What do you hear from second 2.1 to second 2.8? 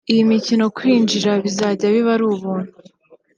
ari ubuntu